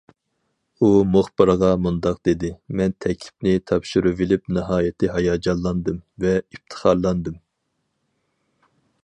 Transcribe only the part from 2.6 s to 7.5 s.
مەن تەكلىپنى تاپشۇرۇۋېلىپ ناھايىتى ھاياجانلاندىم ۋە ئىپتىخارلاندىم.